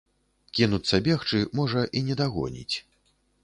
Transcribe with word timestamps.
Кінуцца 0.59 1.01
бегчы, 1.09 1.43
можа, 1.61 1.81
і 1.99 2.05
не 2.11 2.19
дагоніць. 2.25 2.75